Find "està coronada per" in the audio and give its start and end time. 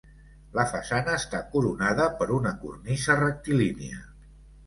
1.17-2.27